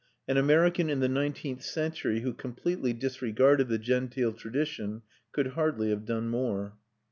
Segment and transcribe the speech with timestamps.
[0.27, 6.05] An American in the nineteenth century who completely disregarded the genteel tradition could hardly have
[6.05, 6.75] done more.